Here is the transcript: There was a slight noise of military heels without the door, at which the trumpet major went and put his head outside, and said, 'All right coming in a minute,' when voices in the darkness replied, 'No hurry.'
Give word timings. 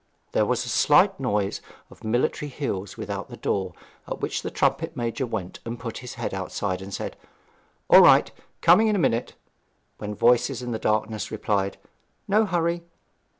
There 0.31 0.47
was 0.47 0.65
a 0.65 0.69
slight 0.69 1.19
noise 1.19 1.61
of 1.91 2.03
military 2.03 2.49
heels 2.49 2.97
without 2.97 3.29
the 3.29 3.37
door, 3.37 3.73
at 4.07 4.19
which 4.19 4.41
the 4.41 4.49
trumpet 4.49 4.97
major 4.97 5.27
went 5.27 5.59
and 5.63 5.79
put 5.79 5.99
his 5.99 6.15
head 6.15 6.33
outside, 6.33 6.81
and 6.81 6.91
said, 6.91 7.15
'All 7.87 8.01
right 8.01 8.31
coming 8.61 8.87
in 8.87 8.95
a 8.95 8.97
minute,' 8.97 9.35
when 9.99 10.15
voices 10.15 10.63
in 10.63 10.71
the 10.71 10.79
darkness 10.79 11.29
replied, 11.29 11.77
'No 12.27 12.45
hurry.' 12.47 12.81